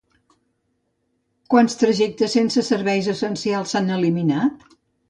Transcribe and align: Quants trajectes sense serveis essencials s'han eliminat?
Quants 1.55 1.79
trajectes 1.83 2.35
sense 2.39 2.67
serveis 2.73 3.13
essencials 3.17 3.77
s'han 3.77 3.97
eliminat? 4.01 4.71